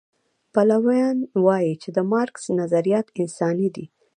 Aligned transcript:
پلویان 0.53 1.17
وایي 1.45 1.73
چې 1.81 1.89
د 1.95 1.97
مارکس 2.11 2.43
نظریات 2.59 3.07
انساني 3.21 3.69
دي. 3.75 3.85